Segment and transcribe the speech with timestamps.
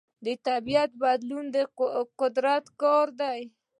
[0.25, 1.57] د طبیعت بدلون د
[2.19, 3.41] قدرت کار دی.